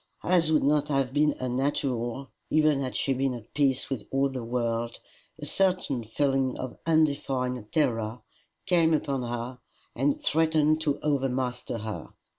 [0.23, 4.43] As would not have been unnatural, even had she been at peace with all the
[4.43, 4.99] world,
[5.37, 8.21] a certain feeling of undefined terror
[8.65, 9.59] came upon her
[9.95, 12.07] and threatened to overmaster her.